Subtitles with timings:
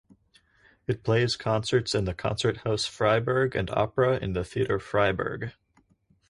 [0.87, 5.53] It plays concerts in the Konzerthaus Freiburg and opera in the Theater Freiburg.